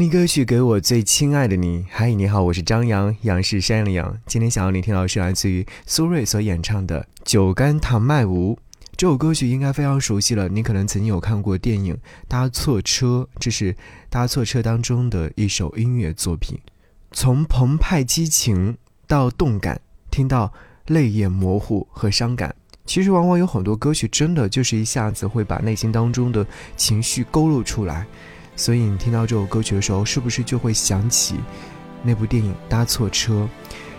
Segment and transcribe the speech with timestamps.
[0.00, 1.84] 听歌曲给我最亲爱的你。
[1.90, 4.18] 嗨，你好，我是张扬，杨是山羊的羊。
[4.24, 8.54] 今天想要聆听到是来自于苏芮所演唱的《酒干倘卖无》。
[8.96, 11.94] 这首歌曲应该非常熟悉了，你可能曾经有看过电影
[12.26, 13.74] 《搭错车》，这是
[14.08, 16.58] 《搭错车》当中的一首音乐作品。
[17.12, 19.78] 从澎湃激情到动感，
[20.10, 20.50] 听到
[20.86, 22.54] 泪眼模糊和伤感。
[22.86, 28.06] 其实往往有很多歌曲，真的就是一下子会把内心当中的情绪勾勒出来。
[28.56, 31.36] 所以你听到这首歌曲的时候，是不是就会想起
[32.02, 33.32] 那部电影《搭错车》？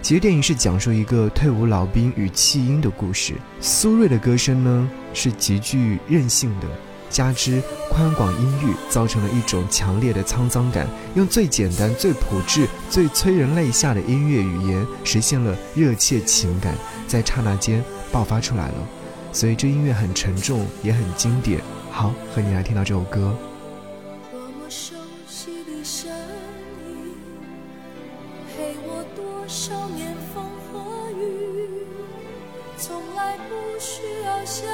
[0.00, 3.34] 其实电影是讲述一个退伍老兵与弃婴的故事。
[3.60, 6.68] 苏芮的歌声呢是极具韧性的，
[7.10, 10.86] 加之宽广音域，造成了一种强烈的沧桑感。
[11.16, 16.74] 用最简单、最朴质、最催人泪下的音乐语言，实现了热切情感，
[17.08, 18.74] 在刹那间爆发出来了。
[19.32, 21.60] 所以这音乐很沉重，也很经典。
[21.90, 23.36] 好，和你来听到这首歌。
[32.80, 34.64] 从来不需要想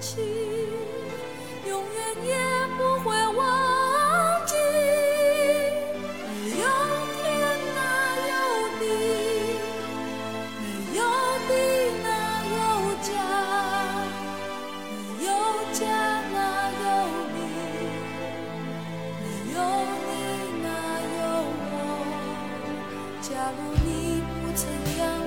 [0.00, 0.20] 起
[1.68, 2.36] 永远也
[2.76, 4.56] 不会忘记
[6.42, 6.66] 没有
[7.22, 7.22] 天
[7.76, 7.80] 哪
[8.26, 8.32] 有
[8.80, 8.82] 地
[10.58, 11.00] 没有
[11.46, 11.50] 地
[12.02, 12.06] 哪
[12.56, 12.58] 有
[13.02, 13.08] 家
[14.90, 15.30] 没有
[15.72, 15.80] 家
[16.34, 16.36] 哪
[16.82, 16.84] 有
[17.36, 17.38] 你
[19.20, 19.56] 没有
[20.08, 20.10] 你
[20.60, 20.66] 哪
[21.18, 21.22] 有
[21.70, 21.72] 我。
[23.22, 23.88] 假如你
[24.42, 24.60] 不曾
[24.98, 25.21] 养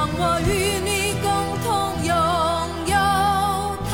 [0.00, 1.28] 让我与你共
[1.62, 1.68] 同
[2.06, 2.10] 拥
[2.86, 2.96] 有
[3.90, 3.92] 它。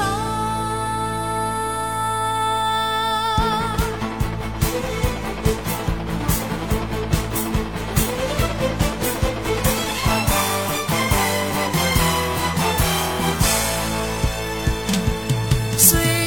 [15.76, 16.25] 虽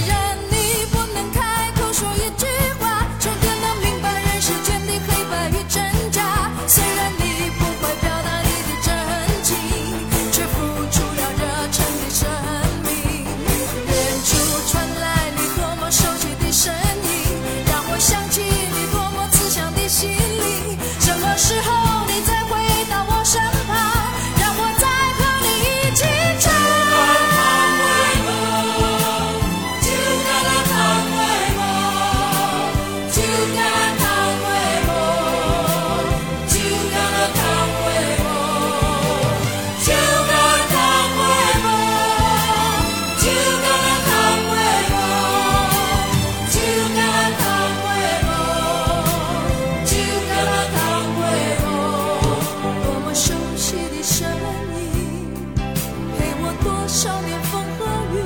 [56.91, 57.85] 少年风和
[58.15, 58.17] 雨，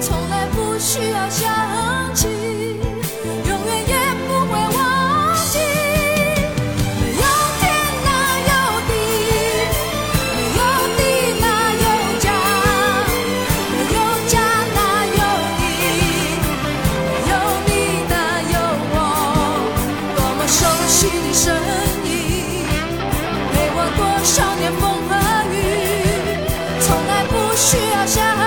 [0.00, 1.28] 从来不需要
[27.66, 28.45] 需要想